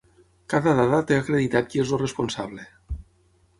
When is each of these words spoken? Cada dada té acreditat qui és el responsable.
Cada 0.53 0.73
dada 0.79 1.01
té 1.11 1.19
acreditat 1.19 1.71
qui 1.73 1.83
és 1.85 1.93
el 1.99 2.03
responsable. 2.05 2.69